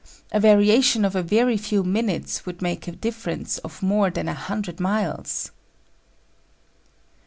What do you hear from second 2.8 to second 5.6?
a difference of more than a hundred miles.